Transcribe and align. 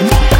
Bye. 0.00 0.31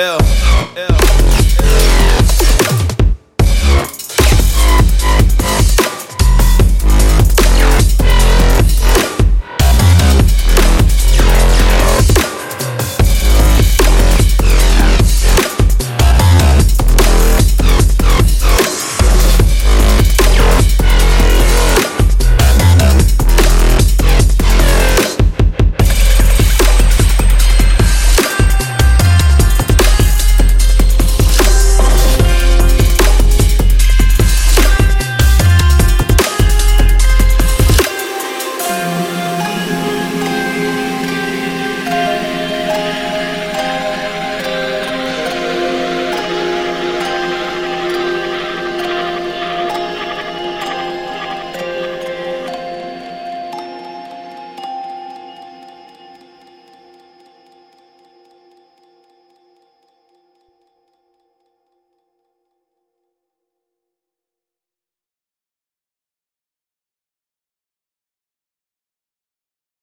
Yeah. 0.00 0.39